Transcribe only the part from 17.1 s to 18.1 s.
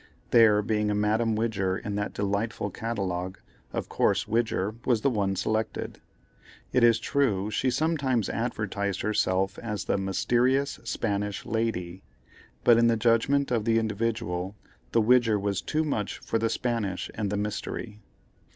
and the mystery.